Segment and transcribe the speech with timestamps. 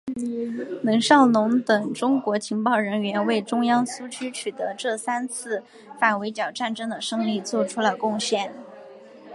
[0.81, 5.61] 冷少农等中共情报人员为中央苏区取得这三次
[5.99, 8.51] 反围剿战争的胜利作出了贡献。